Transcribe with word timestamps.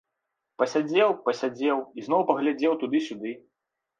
Пасядзеў, 0.61 1.09
пасядзеў, 1.27 1.77
ізноў 2.03 2.25
паглядзеў 2.31 2.75
туды-сюды. 2.85 3.37